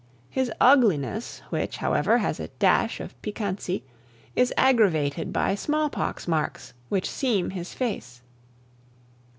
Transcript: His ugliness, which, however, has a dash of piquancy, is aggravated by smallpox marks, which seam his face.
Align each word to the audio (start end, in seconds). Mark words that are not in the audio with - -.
His 0.31 0.51
ugliness, 0.59 1.43
which, 1.51 1.77
however, 1.77 2.17
has 2.17 2.39
a 2.39 2.47
dash 2.57 2.99
of 2.99 3.13
piquancy, 3.21 3.83
is 4.35 4.51
aggravated 4.57 5.31
by 5.31 5.53
smallpox 5.53 6.27
marks, 6.27 6.73
which 6.89 7.07
seam 7.07 7.51
his 7.51 7.75
face. 7.75 8.23